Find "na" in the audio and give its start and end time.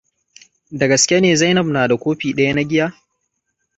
1.75-1.83, 2.55-2.63